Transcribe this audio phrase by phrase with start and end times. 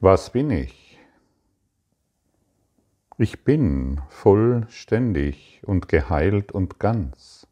[0.00, 0.98] Was bin ich?
[3.16, 7.46] Ich bin vollständig und geheilt und ganz.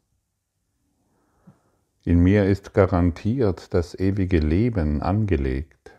[2.03, 5.93] In mir ist garantiert das ewige Leben angelegt.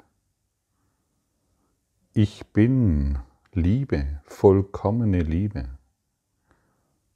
[2.13, 3.19] Ich bin
[3.53, 5.71] Liebe, vollkommene Liebe.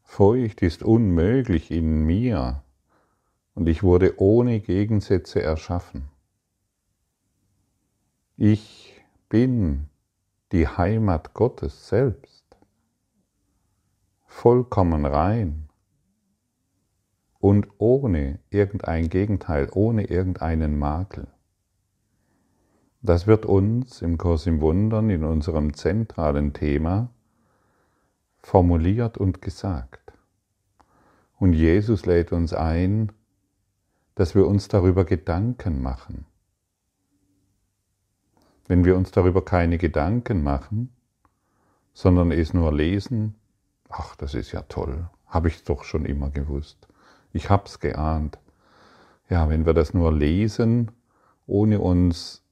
[0.02, 2.62] Feucht ist unmöglich in mir
[3.54, 6.08] und ich wurde ohne Gegensätze erschaffen.
[8.38, 8.87] Ich
[9.28, 9.88] bin
[10.52, 12.44] die Heimat Gottes selbst,
[14.26, 15.68] vollkommen rein
[17.38, 21.26] und ohne irgendein Gegenteil, ohne irgendeinen Makel.
[23.00, 27.10] Das wird uns im Kurs im Wundern in unserem zentralen Thema
[28.42, 30.12] formuliert und gesagt.
[31.38, 33.12] Und Jesus lädt uns ein,
[34.14, 36.27] dass wir uns darüber Gedanken machen.
[38.68, 40.92] Wenn wir uns darüber keine Gedanken machen,
[41.94, 43.34] sondern es nur lesen,
[43.88, 46.86] ach, das ist ja toll, habe ich doch schon immer gewusst.
[47.32, 48.38] Ich hab's geahnt.
[49.30, 50.90] Ja, wenn wir das nur lesen,
[51.46, 52.42] ohne uns,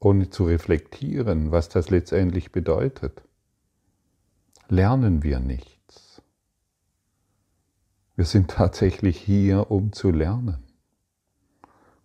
[0.00, 3.22] ohne zu reflektieren, was das letztendlich bedeutet,
[4.68, 6.22] lernen wir nichts.
[8.16, 10.65] Wir sind tatsächlich hier, um zu lernen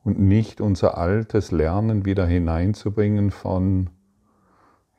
[0.03, 3.89] und nicht unser altes Lernen wieder hineinzubringen von,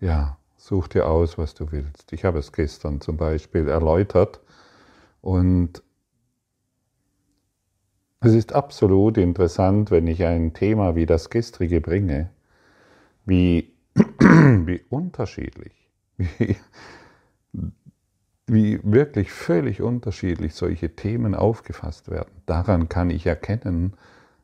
[0.00, 2.12] ja, such dir aus, was du willst.
[2.12, 4.41] Ich habe es gestern zum Beispiel erläutert
[5.20, 5.83] und
[8.20, 12.31] es ist absolut interessant, wenn ich ein Thema wie das gestrige bringe,
[13.25, 16.56] wie, wie unterschiedlich, wie,
[18.47, 22.31] wie wirklich völlig unterschiedlich solche Themen aufgefasst werden.
[22.47, 23.94] Daran kann ich erkennen,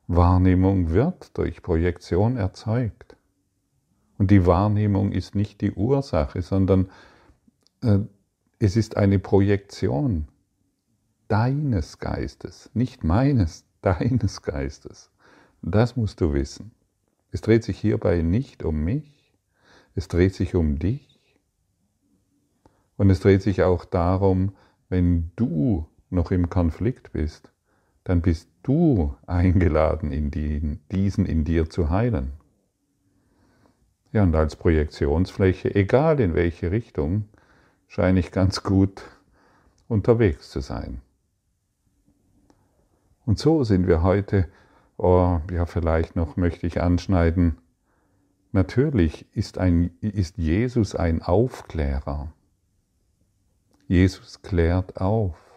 [0.09, 3.17] Wahrnehmung wird durch Projektion erzeugt.
[4.17, 6.91] Und die Wahrnehmung ist nicht die Ursache, sondern
[7.83, 7.99] äh,
[8.59, 10.27] es ist eine Projektion
[11.29, 15.11] deines Geistes, nicht meines, deines Geistes.
[15.63, 16.73] Das musst du wissen.
[17.31, 19.35] Es dreht sich hierbei nicht um mich,
[19.95, 21.19] es dreht sich um dich.
[22.97, 24.57] Und es dreht sich auch darum,
[24.89, 27.53] wenn du noch im Konflikt bist,
[28.09, 32.33] dann bist du eingeladen, in die, diesen in dir zu heilen.
[34.13, 37.27] Ja, und als Projektionsfläche, egal in welche Richtung,
[37.87, 39.03] scheine ich ganz gut
[39.89, 41.03] unterwegs zu sein.
[43.27, 44.49] Und so sind wir heute,
[44.97, 47.59] oh, ja, vielleicht noch möchte ich anschneiden,
[48.53, 52.33] natürlich ist, ein, ist Jesus ein Aufklärer.
[53.87, 55.48] Jesus klärt auf.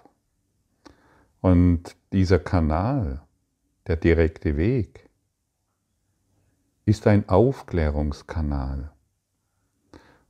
[1.41, 3.21] Und dieser Kanal,
[3.87, 5.09] der direkte Weg,
[6.85, 8.91] ist ein Aufklärungskanal.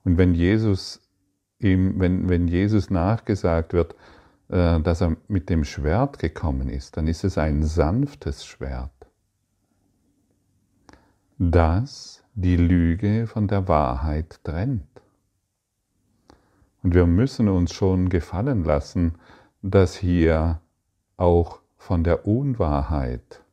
[0.03, 1.01] Und wenn Jesus,
[1.59, 3.95] ihm, wenn, wenn Jesus nachgesagt wird,
[4.49, 8.91] äh, dass er mit dem Schwert gekommen ist, dann ist es ein sanftes Schwert,
[11.37, 14.87] das die Lüge von der Wahrheit trennt.
[16.83, 19.15] Und wir müssen uns schon gefallen lassen,
[19.61, 20.61] dass hier
[21.21, 23.43] auch von der Unwahrheit,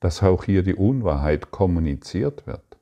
[0.00, 2.78] dass auch hier die Unwahrheit kommuniziert wird,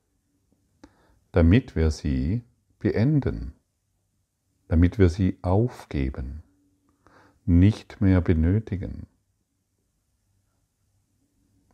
[1.33, 2.43] damit wir sie
[2.79, 3.53] beenden,
[4.69, 6.43] damit wir sie aufgeben,
[7.45, 9.07] nicht mehr benötigen.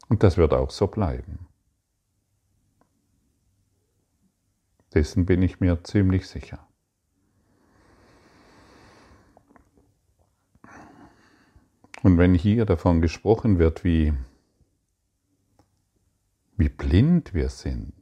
[0.09, 1.47] Und das wird auch so bleiben.
[4.93, 6.67] Dessen bin ich mir ziemlich sicher.
[12.05, 14.13] Und wenn hier davon gesprochen wird, wie,
[16.55, 17.95] wie blind wir sind,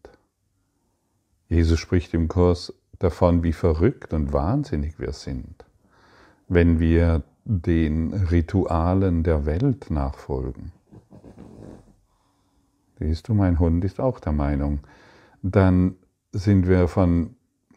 [1.48, 5.64] Jesus spricht im Kurs davon, wie verrückt und wahnsinnig wir sind,
[6.48, 10.72] wenn wir den Ritualen der Welt nachfolgen.
[12.98, 14.80] Siehst du, mein Hund ist auch der Meinung,
[15.42, 15.94] dann
[16.32, 17.36] sind wir von,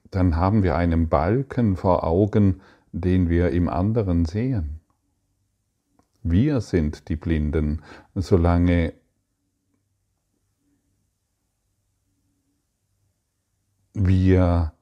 [0.10, 2.62] dann haben wir einen Balken vor Augen,
[2.94, 4.75] den wir im anderen sehen.
[6.28, 7.84] Wir sind die Blinden,
[8.16, 8.94] solange
[13.94, 14.74] wir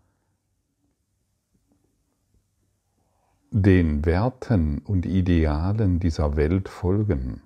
[3.51, 7.41] den Werten und Idealen dieser Welt folgen.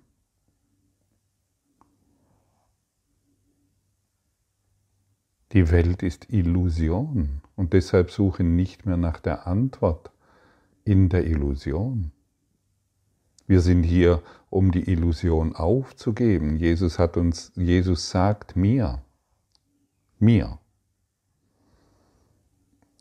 [5.54, 10.12] Die Welt ist Illusion und deshalb suchen nicht mehr nach der Antwort
[10.86, 12.12] in der Illusion.
[13.48, 16.58] Wir sind hier, um die Illusion aufzugeben.
[16.58, 19.02] Jesus hat uns, Jesus sagt mir,
[20.20, 20.60] mir,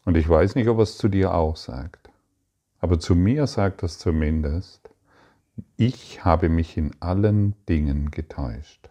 [0.04, 2.10] Und ich weiß nicht, ob er es zu dir auch sagt.
[2.78, 4.88] Aber zu mir sagt es zumindest,
[5.76, 8.88] ich habe mich in allen Dingen getäuscht.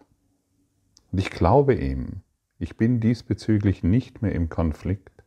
[1.10, 2.20] Und ich glaube ihm,
[2.58, 5.24] ich bin diesbezüglich nicht mehr im Konflikt.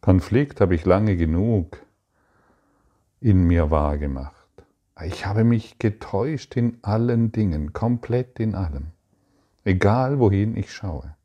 [0.00, 1.84] Konflikt habe ich lange genug
[3.20, 4.43] in mir wahrgemacht.
[5.02, 8.92] Ich habe mich getäuscht in allen Dingen, komplett in allem.
[9.64, 11.16] Egal wohin ich schaue.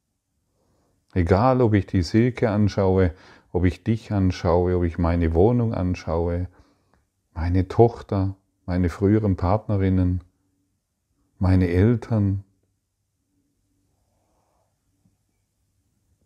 [1.14, 3.14] Egal ob ich die Silke anschaue,
[3.52, 6.48] ob ich dich anschaue, ob ich meine Wohnung anschaue,
[7.34, 8.36] meine Tochter,
[8.66, 10.24] meine früheren Partnerinnen,
[11.38, 12.44] meine Eltern,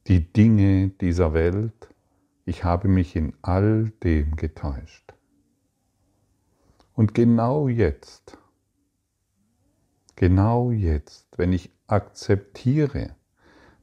[0.08, 1.90] die Dinge dieser Welt,
[2.46, 5.14] ich habe mich in all dem getäuscht.
[6.96, 8.38] Und genau jetzt,
[10.16, 13.16] genau jetzt, wenn ich akzeptiere,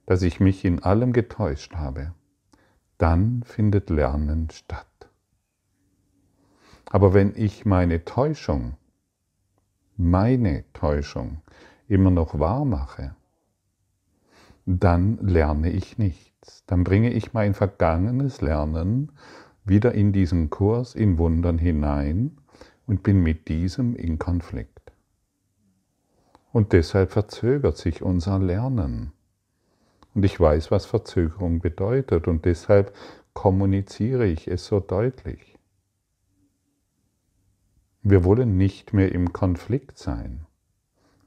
[0.07, 2.15] dass ich mich in allem getäuscht habe,
[2.99, 4.87] dann findet Lernen statt.
[6.87, 8.77] Aber wenn ich meine Täuschung,
[9.97, 11.41] meine Täuschung
[11.89, 13.15] immer noch wahr mache,
[14.67, 16.65] dann lerne ich nichts.
[16.67, 19.13] Dann bringe ich mein vergangenes Lernen
[19.65, 22.37] wieder in diesen Kurs in Wundern hinein
[22.91, 24.91] und bin mit diesem in Konflikt.
[26.51, 29.13] Und deshalb verzögert sich unser Lernen.
[30.13, 32.93] Und ich weiß, was Verzögerung bedeutet und deshalb
[33.33, 35.57] kommuniziere ich es so deutlich.
[38.03, 40.47] Wir wollen nicht mehr im Konflikt sein.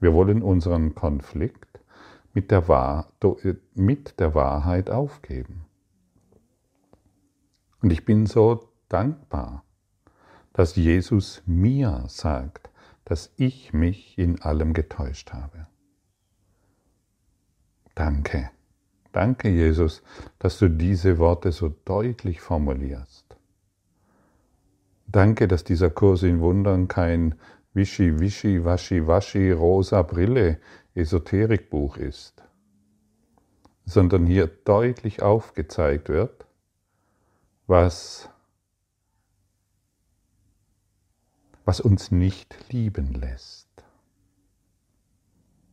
[0.01, 1.79] Wir wollen unseren Konflikt
[2.33, 3.07] mit der, Wahr
[3.73, 5.63] mit der Wahrheit aufgeben.
[7.81, 9.63] Und ich bin so dankbar,
[10.53, 12.69] dass Jesus mir sagt,
[13.05, 15.67] dass ich mich in allem getäuscht habe.
[17.95, 18.49] Danke.
[19.11, 20.01] Danke, Jesus,
[20.39, 23.37] dass du diese Worte so deutlich formulierst.
[25.05, 27.35] Danke, dass dieser Kurs in Wundern kein
[27.75, 30.59] Wischi, Wischi, Waschi, Waschi, rosa Brille
[30.95, 32.43] Esoterikbuch ist,
[33.85, 36.47] sondern hier deutlich aufgezeigt wird,
[37.67, 38.29] was,
[41.65, 43.69] was uns nicht lieben lässt,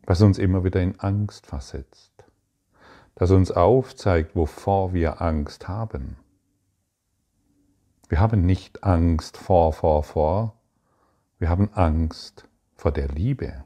[0.07, 2.11] was uns immer wieder in Angst versetzt
[3.21, 6.17] das uns aufzeigt, wovor wir Angst haben.
[8.09, 10.59] Wir haben nicht Angst vor, vor, vor,
[11.39, 13.63] wir haben Angst vor der Liebe.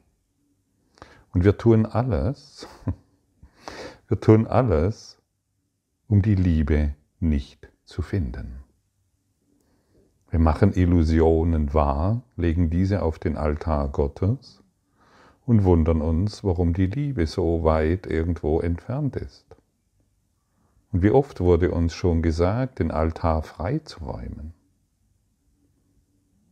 [1.32, 2.66] Und wir tun alles,
[4.08, 5.22] wir tun alles,
[6.08, 8.63] um die Liebe nicht zu finden.
[10.34, 14.64] Wir machen Illusionen wahr, legen diese auf den Altar Gottes
[15.46, 19.46] und wundern uns, warum die Liebe so weit irgendwo entfernt ist.
[20.90, 24.54] Und wie oft wurde uns schon gesagt, den Altar freizuräumen,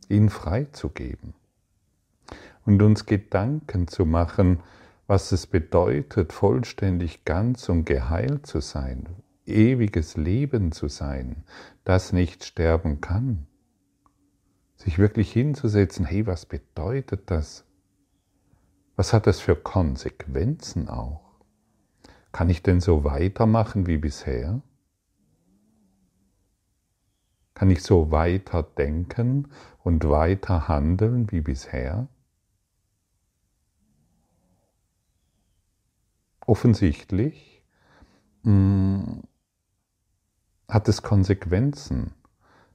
[0.09, 1.35] ihn freizugeben
[2.65, 4.61] und uns Gedanken zu machen,
[5.09, 9.09] was es bedeutet, vollständig ganz und geheilt zu sein,
[9.45, 11.43] ewiges Leben zu sein,
[11.83, 13.49] das nicht sterben kann.
[14.83, 17.65] Sich wirklich hinzusetzen, hey, was bedeutet das?
[18.97, 21.21] Was hat das für Konsequenzen auch?
[22.33, 24.61] Kann ich denn so weitermachen wie bisher?
[27.55, 29.53] Kann ich so weiter denken
[29.85, 32.09] und weiter handeln wie bisher?
[36.45, 37.63] Offensichtlich
[38.43, 39.23] mh, hm,
[40.69, 42.15] hat es Konsequenzen,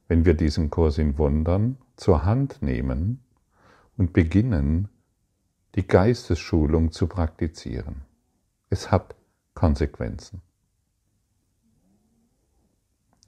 [0.06, 3.20] wenn wir diesen Kurs in Wundern zur Hand nehmen
[3.96, 4.88] und beginnen,
[5.74, 8.02] die Geistesschulung zu praktizieren.
[8.70, 9.16] Es hat
[9.54, 10.40] Konsequenzen.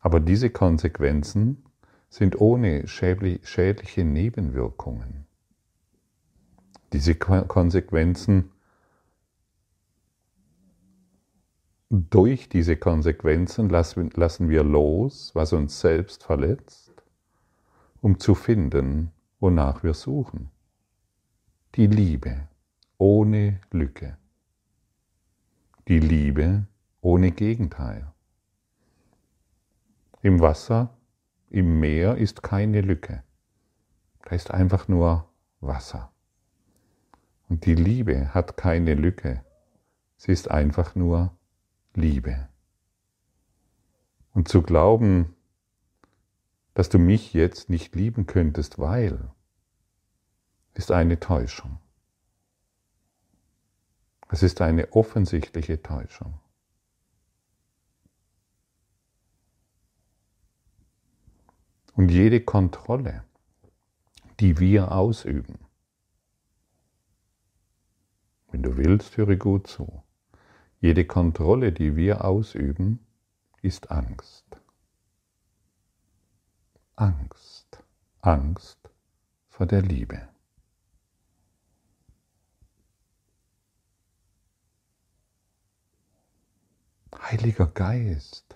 [0.01, 1.65] Aber diese Konsequenzen
[2.09, 5.27] sind ohne schädliche Nebenwirkungen.
[6.93, 8.51] Diese Konsequenzen,
[11.89, 16.90] durch diese Konsequenzen lassen wir los, was uns selbst verletzt,
[18.01, 20.51] um zu finden, wonach wir suchen
[21.77, 22.49] die Liebe
[22.99, 24.19] ohne Lücke,
[25.87, 26.67] die Liebe
[27.01, 28.13] ohne Gegenteil.
[30.21, 30.97] Im Wasser,
[31.49, 33.23] im Meer ist keine Lücke,
[34.25, 35.29] da ist einfach nur
[35.61, 36.11] Wasser.
[37.49, 39.45] Und die Liebe hat keine Lücke,
[40.17, 41.37] sie ist einfach nur
[41.95, 42.49] Liebe.
[44.35, 45.37] Und zu glauben,
[46.75, 49.31] dass du mich jetzt nicht lieben könntest, weil
[50.75, 51.79] ist eine Täuschung.
[54.29, 56.39] Es ist eine offensichtliche Täuschung.
[61.95, 63.25] Und jede Kontrolle,
[64.39, 65.59] die wir ausüben,
[68.53, 70.03] wenn du willst, höre gut zu,
[70.81, 73.05] jede Kontrolle, die wir ausüben,
[73.61, 74.60] ist Angst.
[77.01, 77.83] Angst.
[78.21, 78.79] Angst
[79.49, 80.29] vor der Liebe.
[87.19, 88.55] Heiliger Geist,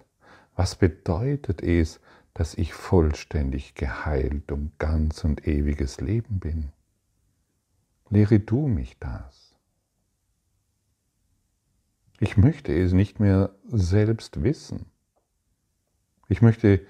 [0.57, 2.01] was bedeutet es,
[2.35, 6.71] dass ich vollständig geheilt um ganz und ewiges Leben bin?
[8.11, 9.57] Lehre du mich das.
[12.21, 14.85] Ich möchte es nicht mehr selbst wissen.
[16.29, 16.87] Ich möchte,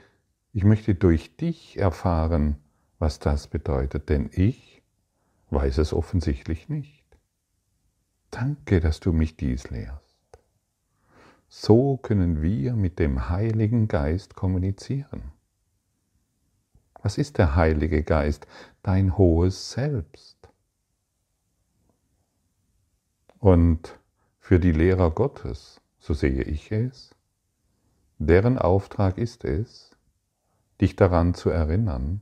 [0.55, 2.57] ich möchte durch dich erfahren,
[3.01, 4.83] was das bedeutet, denn ich
[5.51, 7.05] weiß es offensichtlich nicht.
[8.31, 10.17] Danke, dass du mich dies lehrst.
[11.49, 15.33] So können wir mit dem Heiligen Geist kommunizieren.
[17.03, 18.47] Was ist der Heilige Geist?
[18.83, 20.49] Dein hohes Selbst.
[23.41, 23.99] Und
[24.39, 27.13] für die Lehrer Gottes, so sehe ich es,
[28.19, 29.94] deren Auftrag ist es,
[30.85, 32.21] dich daran zu erinnern,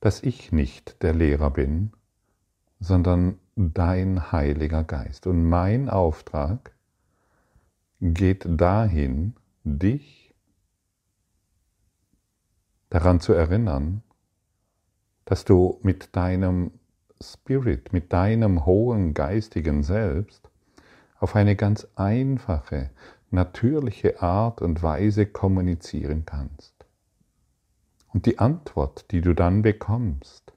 [0.00, 1.92] dass ich nicht der Lehrer bin,
[2.78, 5.26] sondern dein Heiliger Geist.
[5.26, 6.72] Und mein Auftrag
[8.00, 9.34] geht dahin,
[9.64, 10.34] dich
[12.90, 14.02] daran zu erinnern,
[15.24, 16.72] dass du mit deinem
[17.18, 20.50] Spirit, mit deinem hohen geistigen Selbst
[21.18, 22.90] auf eine ganz einfache,
[23.30, 26.74] natürliche Art und Weise kommunizieren kannst.
[28.08, 30.52] Und die Antwort, die du dann bekommst,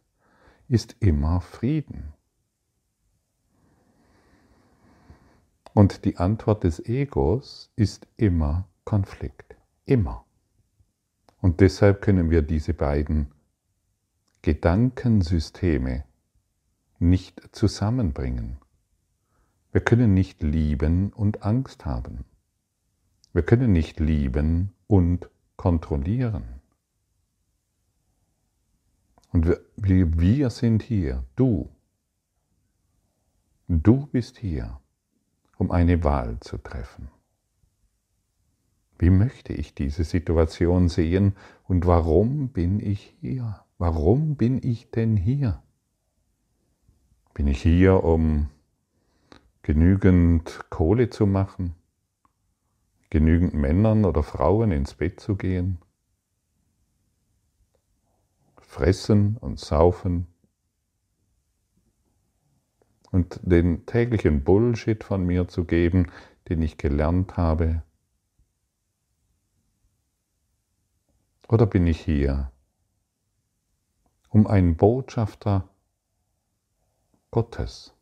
[0.68, 2.13] ist immer Frieden.
[5.74, 9.56] Und die Antwort des Egos ist immer Konflikt.
[9.86, 10.25] Immer.
[11.42, 13.32] Und deshalb können wir diese beiden
[14.42, 16.04] Gedankensysteme
[17.00, 18.58] nicht zusammenbringen.
[19.72, 22.25] Wir können nicht lieben und Angst haben.
[23.34, 26.44] Wir können nicht lieben und kontrollieren.
[29.32, 29.62] Und wir,
[30.20, 31.70] wir sind hier, du.
[33.68, 34.82] Du bist hier
[35.62, 37.10] um eine Wahl zu treffen.
[38.98, 41.36] Wie möchte ich diese Situation sehen
[41.68, 43.64] und warum bin ich hier?
[43.78, 45.62] Warum bin ich denn hier?
[47.36, 48.50] Bin ich hier, um
[49.62, 51.76] genügend Kohle zu machen,
[53.12, 55.77] genügend Männern oder Frauen ins Bett zu gehen,
[58.58, 60.25] fressen und saufen,
[63.12, 66.08] und den täglichen Bullshit von mir zu geben,
[66.50, 67.84] den ich gelernt habe?
[71.48, 72.51] Oder bin ich hier,
[74.30, 75.68] um ein Botschafter
[77.30, 77.94] Gottes,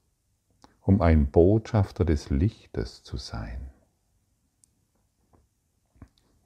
[0.81, 3.71] um ein Botschafter des Lichtes zu sein?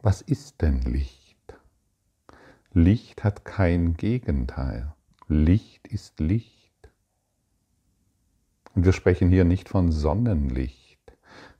[0.05, 1.57] Was ist denn Licht?
[2.74, 4.93] Licht hat kein Gegenteil.
[5.29, 6.74] Licht ist Licht.
[8.75, 11.00] Und wir sprechen hier nicht von Sonnenlicht,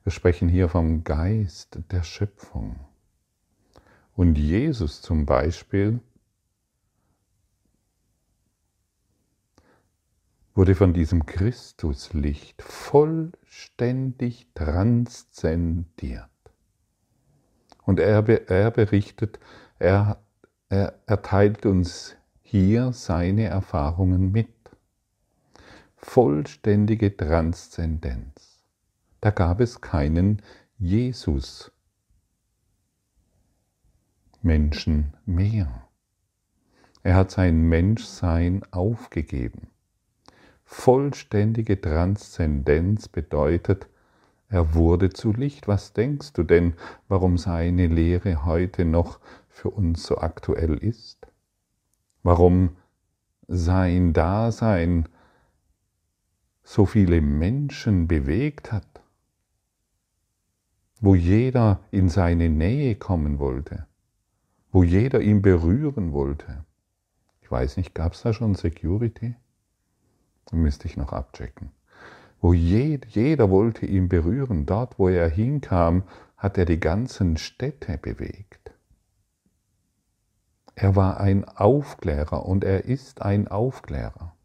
[0.04, 2.82] wir sprechen hier vom Geist der Schöpfung.
[4.14, 6.02] Und Jesus zum Beispiel
[10.54, 16.33] wurde von diesem Christuslicht vollständig transzendiert.
[17.86, 19.40] Und er, er berichtet,
[19.80, 20.22] er,
[20.70, 24.48] er, er teilt uns hier seine Erfahrungen mit
[25.96, 28.60] vollständige Transzendenz.
[29.22, 30.42] Da gab es keinen
[30.78, 31.72] Jesus
[34.42, 35.88] Menschen mehr.
[37.04, 39.68] Er hat sein Menschsein aufgegeben.
[40.66, 43.88] Vollständige Transzendenz bedeutet,
[44.54, 45.68] er wurde zu Licht.
[45.68, 46.76] Was denkst du denn,
[47.08, 49.20] warum seine Lehre heute noch
[49.50, 51.26] für uns so aktuell ist?
[52.22, 52.78] Warum
[53.48, 55.10] sein Dasein
[56.64, 59.02] so viele Menschen bewegt hat,
[61.02, 63.88] wo jeder in seine Nähe kommen wollte,
[64.72, 66.64] wo jeder ihn berühren wollte.
[67.42, 69.36] Ich weiß nicht, gab es da schon Security?
[70.52, 71.72] Müsste ich noch abchecken.
[72.44, 76.04] Wo jeder, jeder wollte ihn berühren, dort wo er hinkam,
[76.36, 78.74] hat er die ganzen Städte bewegt.
[80.76, 84.36] Er war ein Aufklärer und er ist ein Aufklärer.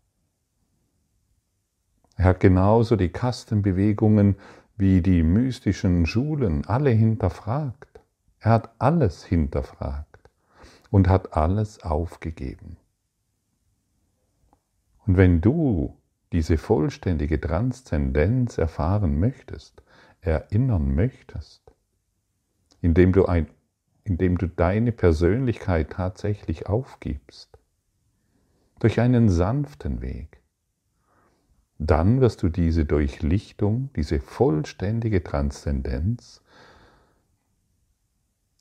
[2.15, 4.37] Er hat genauso die Kastenbewegungen
[4.77, 8.01] wie die mystischen Schulen alle hinterfragt.
[8.39, 10.31] Er hat alles hinterfragt.
[10.91, 12.77] und hat alles aufgegeben.
[15.05, 15.98] Und wenn du
[16.33, 19.83] diese vollständige Transzendenz erfahren möchtest,
[20.21, 21.63] erinnern möchtest,
[22.81, 23.49] indem du, ein,
[24.05, 27.59] indem du deine Persönlichkeit tatsächlich aufgibst,
[28.79, 30.41] durch einen sanften Weg,
[31.79, 36.43] dann wirst du diese Durchlichtung, diese vollständige Transzendenz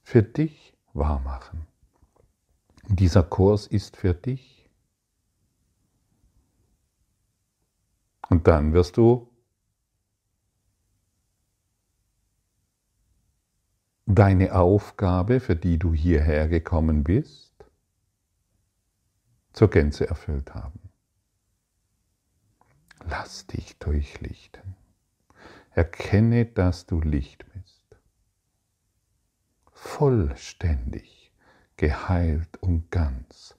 [0.03, 1.67] für dich wahrmachen.
[2.87, 4.56] Dieser Kurs ist für dich.
[8.29, 9.29] Und dann wirst du
[14.05, 17.53] deine Aufgabe, für die du hierher gekommen bist,
[19.53, 20.79] zur Gänze erfüllt haben.
[23.05, 24.75] Lass dich durchlichten.
[25.71, 27.83] Erkenne, dass du Licht bist.
[29.71, 31.31] Vollständig,
[31.75, 33.56] geheilt und ganz.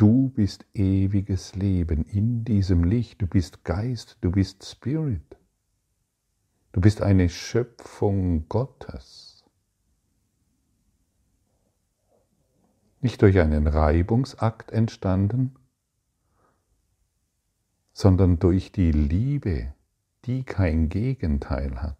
[0.00, 3.20] Du bist ewiges Leben in diesem Licht.
[3.20, 5.36] Du bist Geist, du bist Spirit.
[6.72, 9.44] Du bist eine Schöpfung Gottes.
[13.02, 15.54] Nicht durch einen Reibungsakt entstanden,
[17.92, 19.74] sondern durch die Liebe,
[20.24, 21.98] die kein Gegenteil hat.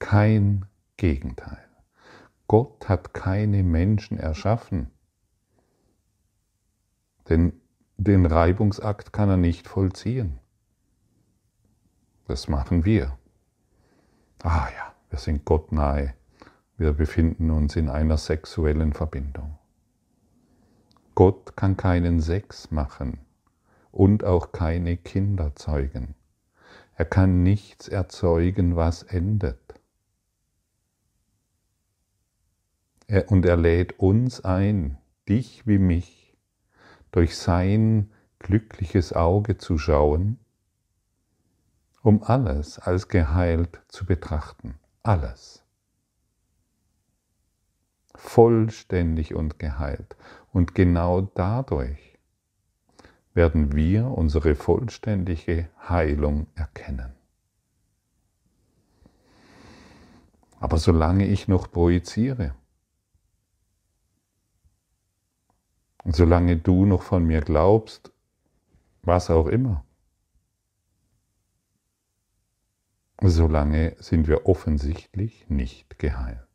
[0.00, 1.65] Kein Gegenteil.
[2.48, 4.90] Gott hat keine Menschen erschaffen,
[7.28, 7.52] denn
[7.96, 10.38] den Reibungsakt kann er nicht vollziehen.
[12.28, 13.18] Das machen wir.
[14.42, 16.14] Ah ja, wir sind Gott nahe.
[16.76, 19.58] Wir befinden uns in einer sexuellen Verbindung.
[21.14, 23.18] Gott kann keinen Sex machen
[23.90, 26.14] und auch keine Kinder zeugen.
[26.94, 29.58] Er kann nichts erzeugen, was endet.
[29.70, 29.76] Er,
[33.28, 36.36] und er lädt uns ein, dich wie mich,
[37.12, 40.38] durch sein glückliches Auge zu schauen,
[42.02, 44.74] um alles als geheilt zu betrachten.
[45.02, 45.66] Alles
[48.18, 50.16] vollständig und geheilt.
[50.52, 52.18] Und genau dadurch
[53.34, 57.12] werden wir unsere vollständige Heilung erkennen.
[60.58, 62.54] Aber solange ich noch projiziere,
[66.14, 68.12] solange du noch von mir glaubst,
[69.02, 69.84] was auch immer,
[73.22, 76.46] solange sind wir offensichtlich nicht geheilt.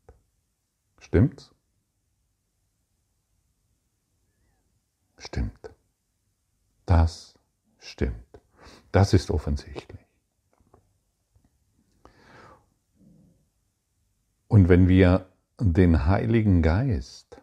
[1.00, 1.54] Stimmt's?
[5.18, 5.74] Stimmt.
[6.86, 7.38] Das
[7.80, 8.16] stimmt.
[8.92, 10.00] Das ist offensichtlich.
[14.48, 17.41] Und wenn wir den Heiligen Geist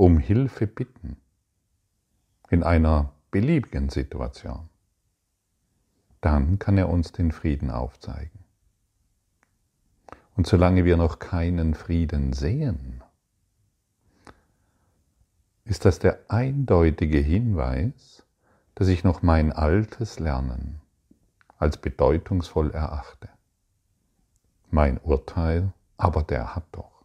[0.00, 1.18] um Hilfe bitten,
[2.48, 4.70] in einer beliebigen Situation,
[6.22, 8.46] dann kann er uns den Frieden aufzeigen.
[10.36, 13.04] Und solange wir noch keinen Frieden sehen,
[15.64, 18.24] ist das der eindeutige Hinweis,
[18.76, 20.80] dass ich noch mein altes Lernen
[21.58, 23.28] als bedeutungsvoll erachte.
[24.70, 27.04] Mein Urteil, aber der hat doch.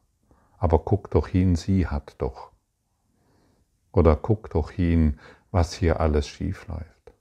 [0.57, 2.54] Aber guck doch hin, sie hat doch.
[3.95, 5.19] Oder guck doch hin,
[5.51, 7.13] was hier alles schief läuft.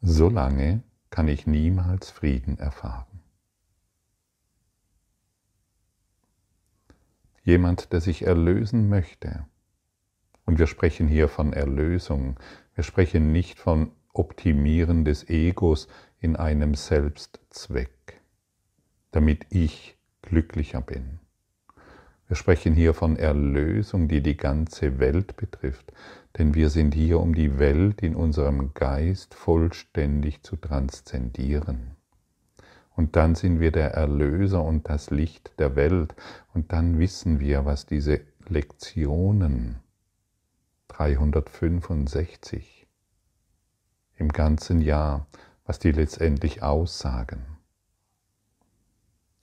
[0.00, 3.20] Solange kann ich niemals Frieden erfahren.
[7.44, 9.44] Jemand, der sich erlösen möchte.
[10.46, 12.40] Und wir sprechen hier von Erlösung.
[12.74, 15.88] Wir sprechen nicht von Optimieren des Egos
[16.20, 18.22] in einem Selbstzweck,
[19.10, 21.20] damit ich glücklicher bin.
[22.28, 25.92] Wir sprechen hier von Erlösung, die die ganze Welt betrifft,
[26.38, 31.96] denn wir sind hier, um die Welt in unserem Geist vollständig zu transzendieren.
[32.94, 36.14] Und dann sind wir der Erlöser und das Licht der Welt.
[36.52, 39.80] Und dann wissen wir, was diese Lektionen
[40.88, 42.86] 365
[44.16, 45.26] im ganzen Jahr,
[45.64, 47.46] was die letztendlich aussagen.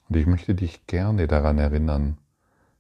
[0.08, 2.18] Und ich möchte dich gerne daran erinnern,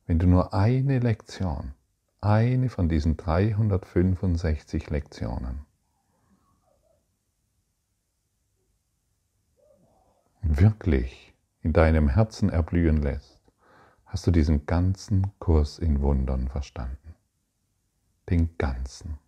[0.09, 1.75] wenn du nur eine Lektion,
[2.19, 5.67] eine von diesen 365 Lektionen
[10.41, 13.39] wirklich in deinem Herzen erblühen lässt,
[14.07, 17.13] hast du diesen ganzen Kurs in Wundern verstanden.
[18.31, 19.19] Den ganzen.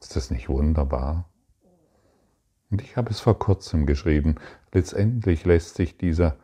[0.00, 1.30] Ist das nicht wunderbar?
[2.70, 4.34] Und ich habe es vor kurzem geschrieben.
[4.70, 6.36] Letztendlich lässt sich dieser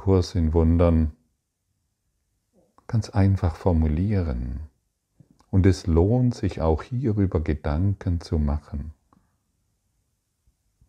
[0.00, 1.12] Kurs in Wundern
[2.86, 4.60] ganz einfach formulieren.
[5.50, 8.94] Und es lohnt sich auch hierüber Gedanken zu machen,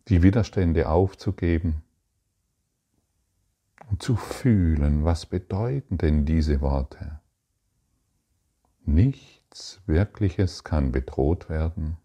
[0.08, 1.82] die Widerstände aufzugeben
[3.90, 7.20] und zu fühlen, was bedeuten denn diese Worte.
[8.86, 11.98] Nichts Wirkliches kann bedroht werden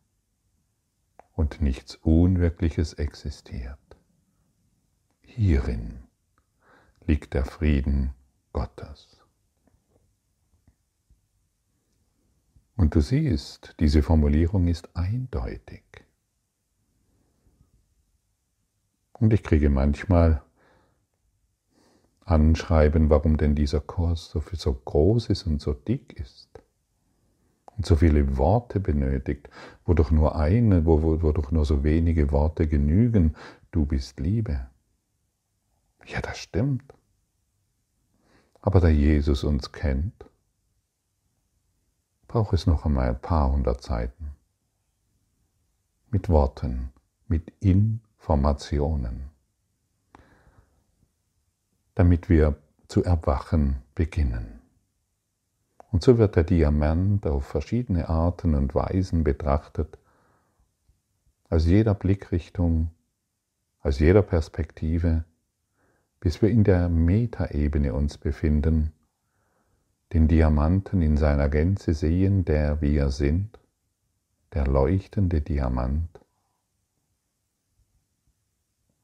[1.32, 3.80] und nichts Unwirkliches existiert.
[5.22, 6.07] Hierin
[7.08, 8.14] liegt der Frieden
[8.54, 9.18] Gottes.
[12.76, 15.84] Und du siehst, diese Formulierung ist eindeutig.
[19.14, 20.44] Und ich kriege manchmal
[22.24, 26.62] Anschreiben, warum denn dieser Kurs so, so groß ist und so dick ist
[27.78, 29.50] und so viele Worte benötigt,
[29.86, 33.36] wo doch nur eine, wo, wo, wo doch nur so wenige Worte genügen,
[33.72, 34.68] du bist Liebe.
[36.08, 36.94] Ja, das stimmt.
[38.62, 40.26] Aber da Jesus uns kennt,
[42.28, 44.32] braucht es noch einmal ein paar hundert Seiten.
[46.10, 46.92] Mit Worten,
[47.28, 49.30] mit Informationen,
[51.96, 52.56] damit wir
[52.88, 54.62] zu erwachen beginnen.
[55.92, 59.98] Und so wird der Diamant auf verschiedene Arten und Weisen betrachtet,
[61.50, 62.92] aus jeder Blickrichtung,
[63.82, 65.24] aus jeder Perspektive,
[66.20, 68.94] bis wir in der Metaebene uns befinden,
[70.14, 73.60] den Diamanten in seiner Gänze sehen, der wir sind,
[74.54, 76.10] der leuchtende Diamant.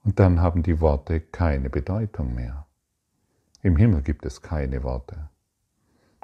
[0.04, 2.65] Und dann haben die Worte keine Bedeutung mehr.
[3.62, 5.30] Im Himmel gibt es keine Worte.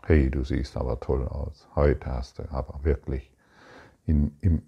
[0.03, 1.67] Hey, du siehst aber toll aus.
[1.75, 3.31] Heute hast du aber wirklich
[4.05, 4.63] in, im,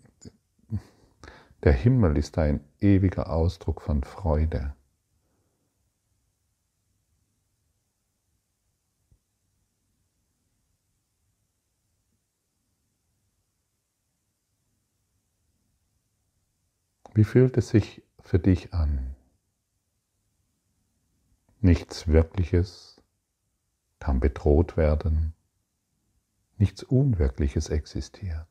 [1.63, 4.73] der Himmel ist ein ewiger Ausdruck von Freude.
[17.13, 19.15] Wie fühlt es sich für dich an?
[21.60, 23.02] Nichts Wirkliches
[24.00, 25.34] kann bedroht werden,
[26.58, 28.47] nichts Unwirkliches existiert.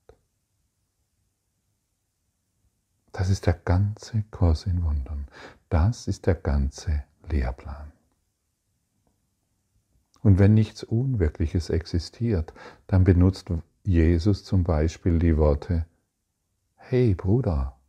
[3.12, 5.26] Das ist der ganze Kurs in Wundern.
[5.68, 7.92] Das ist der ganze Lehrplan.
[10.22, 12.52] Und wenn nichts Unwirkliches existiert,
[12.86, 13.50] dann benutzt
[13.84, 15.86] Jesus zum Beispiel die Worte,
[16.76, 17.79] hey Bruder,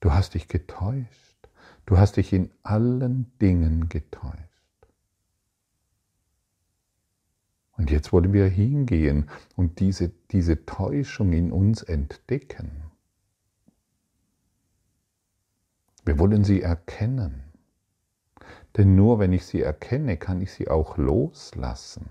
[0.00, 1.48] Du hast dich getäuscht.
[1.86, 4.40] Du hast dich in allen Dingen getäuscht.
[7.76, 12.90] Und jetzt wollen wir hingehen und diese, diese Täuschung in uns entdecken.
[16.04, 17.42] Wir wollen sie erkennen.
[18.76, 22.10] Denn nur wenn ich sie erkenne, kann ich sie auch loslassen.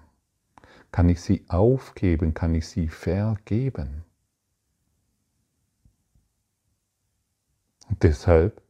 [0.92, 4.04] Kann ich sie aufgeben, kann ich sie vergeben.
[7.90, 8.62] Und deshalb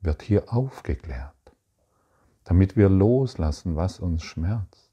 [0.00, 1.34] wird hier aufgeklärt,
[2.44, 4.90] damit wir loslassen, was uns schmerzt.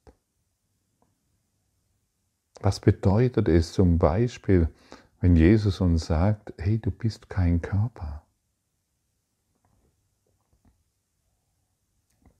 [2.59, 4.67] Was bedeutet es zum Beispiel,
[5.21, 8.23] wenn Jesus uns sagt, hey, du bist kein Körper.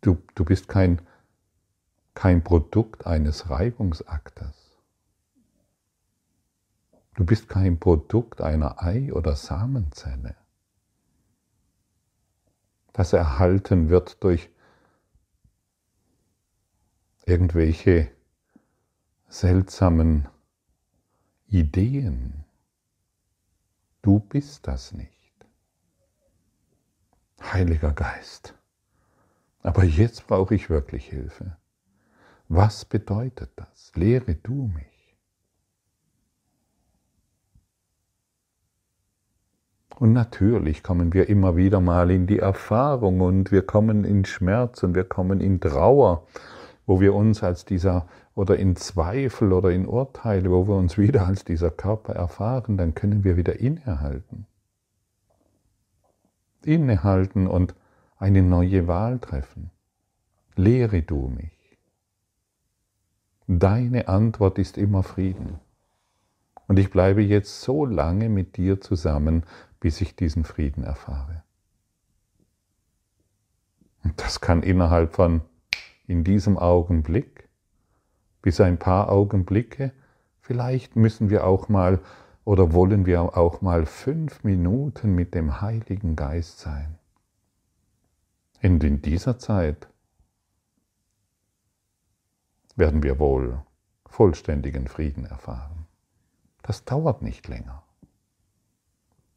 [0.02, 1.02] Du, du bist kein,
[2.15, 4.76] kein Produkt eines Reibungsaktes.
[7.15, 10.36] Du bist kein Produkt einer Ei- oder Samenzelle
[12.97, 14.49] das erhalten wird durch
[17.25, 18.10] irgendwelche
[19.29, 20.27] seltsamen
[21.47, 22.43] Ideen.
[24.01, 25.12] Du bist das nicht.
[27.39, 28.55] Heiliger Geist.
[29.62, 31.55] Aber jetzt brauche ich wirklich Hilfe.
[32.47, 33.91] Was bedeutet das?
[33.93, 34.96] Lehre du mich.
[39.99, 44.83] Und natürlich kommen wir immer wieder mal in die Erfahrung und wir kommen in Schmerz
[44.83, 46.27] und wir kommen in Trauer,
[46.86, 48.05] wo wir uns als dieser
[48.36, 52.93] oder in Zweifel oder in Urteile, wo wir uns wieder als dieser Körper erfahren, dann
[52.93, 54.45] können wir wieder innehalten.
[56.63, 57.73] Innehalten und
[58.17, 59.71] eine neue Wahl treffen.
[60.55, 61.79] Lehre du mich.
[63.47, 65.60] Deine Antwort ist immer Frieden.
[66.67, 69.43] Und ich bleibe jetzt so lange mit dir zusammen,
[69.79, 71.43] bis ich diesen Frieden erfahre.
[74.03, 75.41] Und das kann innerhalb von
[76.05, 77.49] in diesem Augenblick
[78.41, 79.91] bis ein paar Augenblicke,
[80.39, 81.99] vielleicht müssen wir auch mal
[82.47, 86.97] Oder wollen wir auch mal fünf Minuten mit dem Heiligen Geist sein?
[88.63, 89.89] Und in dieser Zeit
[92.77, 93.61] werden wir wohl
[94.05, 95.87] vollständigen Frieden erfahren.
[96.61, 97.83] Das dauert nicht länger.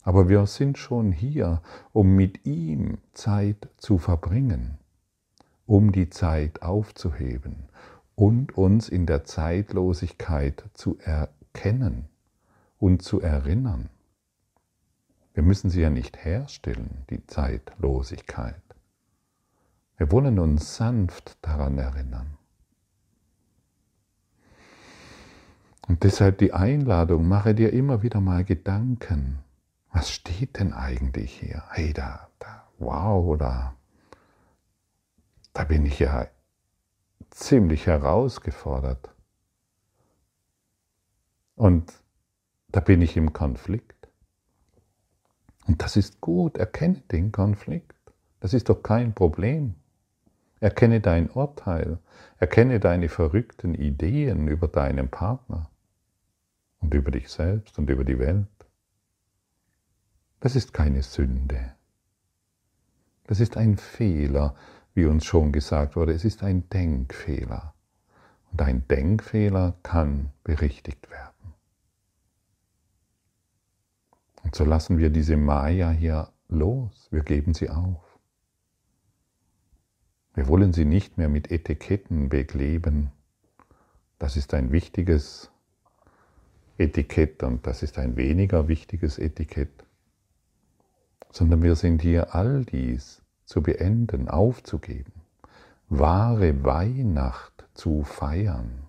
[0.03, 1.61] Aber wir sind schon hier,
[1.93, 4.79] um mit ihm Zeit zu verbringen,
[5.67, 7.69] um die Zeit aufzuheben
[8.15, 12.09] und uns in der Zeitlosigkeit zu erkennen
[12.79, 13.91] und zu erinnern.
[15.35, 18.63] Wir müssen sie ja nicht herstellen, die Zeitlosigkeit.
[19.97, 22.39] Wir wollen uns sanft daran erinnern.
[25.87, 29.41] Und deshalb die Einladung, mache dir immer wieder mal Gedanken.
[29.93, 31.65] Was steht denn eigentlich hier?
[31.71, 33.75] Hey, da, da, wow, da,
[35.53, 36.29] da bin ich ja
[37.31, 39.15] ziemlich herausgefordert.
[41.57, 41.93] Und
[42.69, 44.09] da bin ich im Konflikt.
[45.67, 47.95] Und das ist gut, erkenne den Konflikt.
[48.41, 49.75] Das ist doch kein Problem.
[50.61, 51.99] Erkenne dein Urteil,
[52.39, 55.71] erkenne deine verrückten Ideen über deinen Partner
[56.81, 58.47] und über dich selbst und über die Welt.
[60.41, 61.75] Das ist keine Sünde.
[63.25, 64.57] Das ist ein Fehler,
[64.95, 66.13] wie uns schon gesagt wurde.
[66.13, 67.75] Es ist ein Denkfehler.
[68.51, 71.31] Und ein Denkfehler kann berichtigt werden.
[74.43, 78.19] Und so lassen wir diese Maya hier los, wir geben sie auf.
[80.35, 83.13] Wir wollen sie nicht mehr mit Etiketten bekleben.
[84.19, 85.51] Das ist ein wichtiges
[86.79, 89.85] Etikett und das ist ein weniger wichtiges Etikett,
[91.33, 95.13] sondern wir sind hier all dies zu beenden, aufzugeben,
[95.89, 98.85] wahre Weihnacht zu feiern,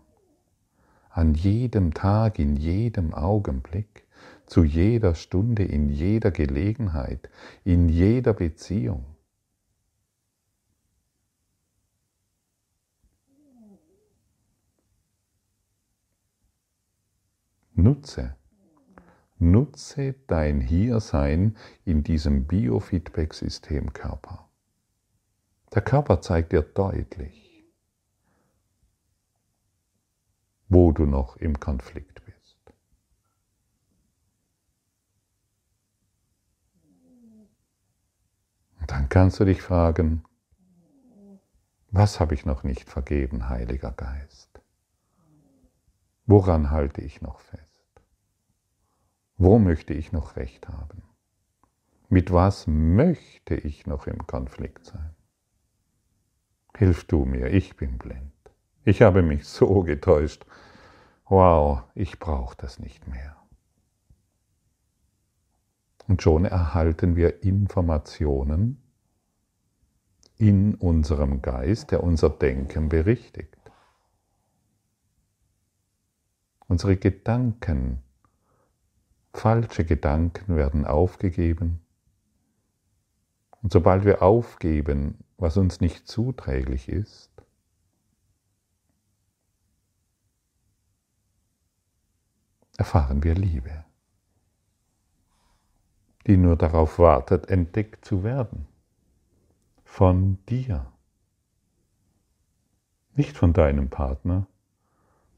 [1.09, 4.05] an jedem Tag, in jedem Augenblick,
[4.45, 7.29] zu jeder Stunde, in jeder Gelegenheit,
[7.63, 9.05] in jeder Beziehung.
[17.73, 18.35] Nutze,
[19.41, 24.49] nutze dein Hiersein in diesem Biofeedback-System Körper.
[25.73, 27.65] Der Körper zeigt dir deutlich,
[30.69, 32.31] wo du noch im Konflikt bist.
[38.91, 40.25] dann kannst du dich fragen,
[41.91, 44.59] was habe ich noch nicht vergeben, Heiliger Geist?
[46.25, 47.70] Woran halte ich noch fest?
[49.43, 51.01] Wo möchte ich noch recht haben?
[52.09, 55.15] Mit was möchte ich noch im Konflikt sein?
[56.77, 58.31] Hilf du mir, ich bin blind.
[58.85, 60.45] Ich habe mich so getäuscht.
[61.25, 63.35] Wow, ich brauche das nicht mehr.
[66.07, 68.79] Und schon erhalten wir Informationen
[70.37, 73.57] in unserem Geist, der unser Denken berichtigt.
[76.67, 78.03] Unsere Gedanken,
[79.33, 81.81] falsche Gedanken werden aufgegeben.
[83.61, 87.29] Und sobald wir aufgeben, was uns nicht zuträglich ist,
[92.77, 93.85] erfahren wir Liebe
[96.27, 98.67] die nur darauf wartet, entdeckt zu werden.
[99.83, 100.91] Von dir.
[103.15, 104.47] Nicht von deinem Partner,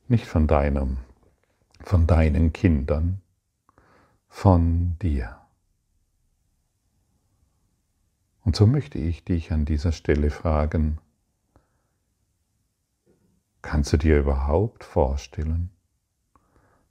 [0.08, 0.98] nicht von deinem,
[1.82, 3.23] von deinen Kindern,
[4.34, 5.40] von dir.
[8.44, 10.98] Und so möchte ich dich an dieser Stelle fragen,
[13.62, 15.70] kannst du dir überhaupt vorstellen,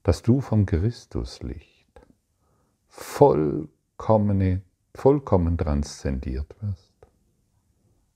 [0.05, 2.01] dass du vom Christuslicht
[2.89, 4.63] voll vollkommene,
[4.95, 6.93] vollkommen transzendiert wirst,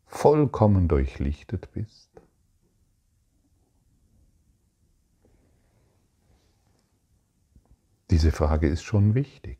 [0.06, 2.10] vollkommen durchlichtet bist.
[8.10, 9.58] Diese Frage ist schon wichtig.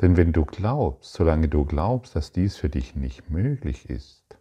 [0.00, 4.36] Denn wenn du glaubst, solange du glaubst, dass dies für dich nicht möglich ist,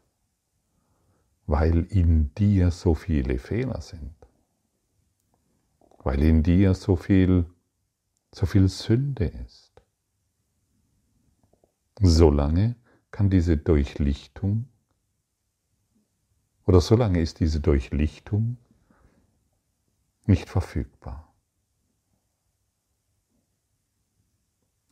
[1.46, 4.16] weil in dir so viele Fehler sind,
[6.00, 7.46] weil in dir so viel,
[8.34, 9.84] so viel Sünde ist.
[12.00, 12.76] Solange
[13.12, 14.71] kann diese Durchlichtung
[16.66, 18.58] oder solange ist diese Durchlichtung
[20.26, 21.34] nicht verfügbar.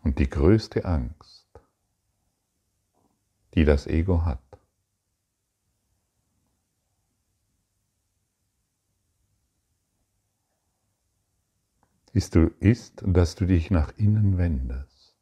[0.01, 1.47] Und die größte Angst,
[3.53, 4.39] die das Ego hat,
[12.13, 15.15] ist, ist, dass du dich nach innen wendest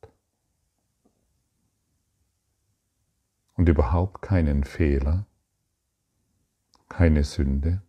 [3.55, 5.25] und überhaupt keinen Fehler
[6.89, 7.81] keine Sünde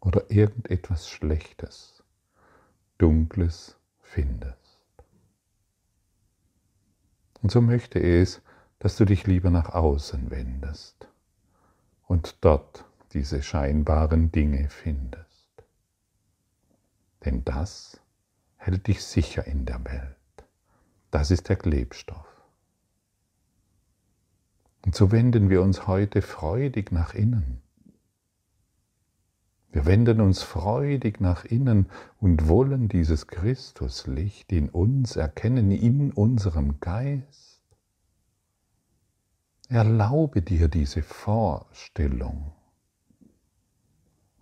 [0.00, 2.02] oder irgendetwas Schlechtes,
[2.98, 4.58] Dunkles findest.
[7.42, 8.42] Und so möchte es,
[8.78, 11.08] dass du dich lieber nach außen wendest
[12.06, 15.24] und dort diese scheinbaren Dinge findest.
[17.24, 18.00] Denn das
[18.56, 20.16] hält dich sicher in der Welt.
[21.10, 22.26] Das ist der Klebstoff.
[24.84, 27.63] Und so wenden wir uns heute freudig nach innen.
[29.74, 36.78] Wir wenden uns freudig nach innen und wollen dieses Christuslicht in uns erkennen, in unserem
[36.78, 37.60] Geist.
[39.68, 42.52] Erlaube dir diese Vorstellung,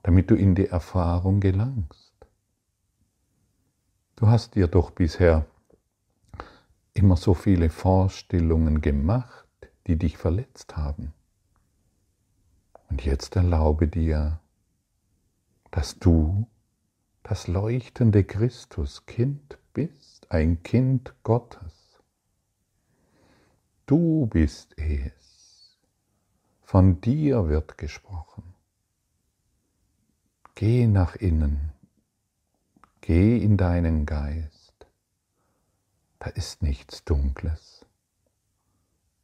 [0.03, 2.13] damit du in die Erfahrung gelangst.
[4.17, 5.47] Du hast dir doch bisher
[6.93, 9.49] immer so viele Vorstellungen gemacht,
[9.87, 11.15] die dich verletzt haben.
[12.91, 14.42] Und jetzt erlaube dir,
[15.73, 16.47] dass du
[17.25, 22.01] das leuchtende Christuskind bist, ein Kind Gottes.
[23.87, 25.81] Du bist es.
[26.61, 28.55] Von dir wird gesprochen.
[30.55, 31.73] Geh nach innen
[33.03, 34.87] Geh in deinen Geist.
[36.21, 37.85] Da ist nichts Dunkles.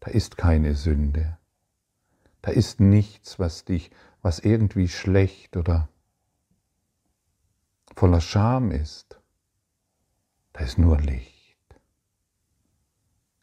[0.00, 1.38] Da ist keine Sünde.
[2.42, 5.88] Da ist nichts, was dich, was irgendwie schlecht oder
[7.98, 9.20] voller Scham ist.
[10.52, 11.34] Da ist nur Licht.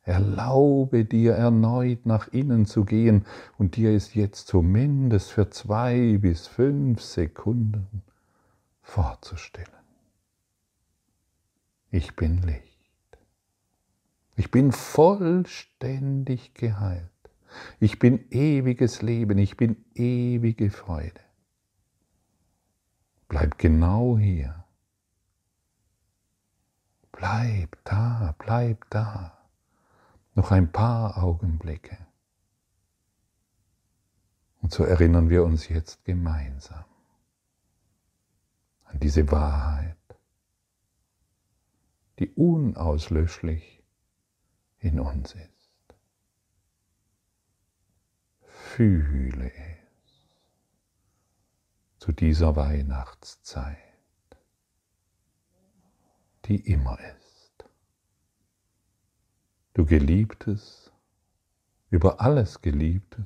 [0.01, 3.25] Erlaube dir erneut nach innen zu gehen
[3.57, 8.03] und dir ist jetzt zumindest für zwei bis fünf Sekunden
[8.81, 9.75] vorzustellen
[11.95, 12.63] ich bin Licht.
[14.35, 17.09] Ich bin vollständig geheilt.
[17.79, 21.21] Ich bin ewiges Leben, ich bin ewige Freude.
[23.27, 24.63] Bleib genau hier.
[27.11, 29.37] Bleib da, bleib da.
[30.33, 31.97] Noch ein paar Augenblicke.
[34.61, 36.85] Und so erinnern wir uns jetzt gemeinsam
[38.85, 39.95] an diese Wahrheit
[42.19, 43.83] die unauslöschlich
[44.79, 45.51] in uns ist.
[48.41, 49.74] Fühle es
[52.05, 53.79] zu dieser Weihnachtszeit,
[56.45, 57.65] die immer ist.
[59.73, 60.91] Du geliebtes,
[61.89, 63.25] über alles geliebtes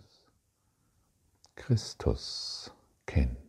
[1.57, 2.73] Christus
[3.05, 3.48] Kind.